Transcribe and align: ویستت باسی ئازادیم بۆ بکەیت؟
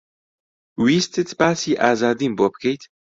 ویستت 0.83 1.29
باسی 1.39 1.71
ئازادیم 1.81 2.31
بۆ 2.37 2.47
بکەیت؟ 2.53 2.81